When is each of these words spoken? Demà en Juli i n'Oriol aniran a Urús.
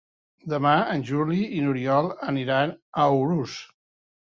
Demà 0.53 0.71
en 0.93 1.03
Juli 1.09 1.37
i 1.59 1.61
n'Oriol 1.67 2.11
aniran 2.33 2.75
a 3.05 3.09
Urús. 3.21 3.63